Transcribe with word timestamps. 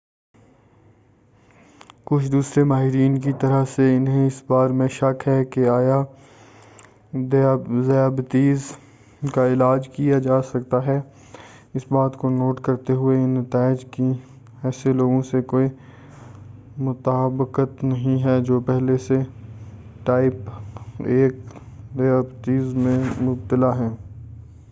کچھ 2.05 2.31
دوسرے 2.31 2.63
ماہرین 2.63 3.19
کی 3.19 3.31
طرح 3.39 3.63
سے، 3.65 3.95
انہیں 3.97 4.27
اس 4.27 4.41
بارے 4.47 4.73
میں 4.73 4.87
شک 4.87 5.27
ہے 5.27 5.45
کہ 5.45 5.67
آیا 5.69 6.01
ذیابیطس 7.85 8.71
کا 9.33 9.47
علاج 9.47 9.87
کیا 9.87 10.19
جا 10.19 10.41
سکتا 10.41 10.85
ہے، 10.85 10.99
اس 11.73 11.85
بات 11.89 12.17
کو 12.17 12.29
نوٹ 12.29 12.59
کرتے 12.59 12.93
ہوئے 12.93 13.17
کہ 13.17 13.23
ان 13.23 13.29
نتائج 13.29 13.85
۔کی 13.85 14.11
ایسے 14.63 14.93
لوگوں 14.93 15.21
سے 15.21 15.41
کوئی 15.41 15.67
مطابقت 16.77 17.83
نہیں 17.83 18.23
ہے 18.23 18.39
جو 18.41 18.59
پہلے 18.59 18.97
سے 18.97 19.19
ٹائپ 20.03 20.49
1 21.01 21.33
ذیابیطس 21.97 22.73
میں 22.75 22.97
مبتلا 23.21 23.77
ہیں۔ 23.79 23.89